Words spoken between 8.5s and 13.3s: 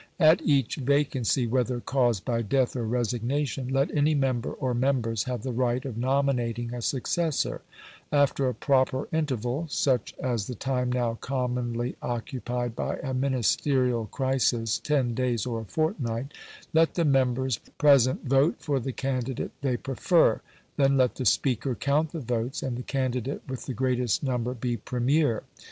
proper interval, such as the time now commonly occupied by a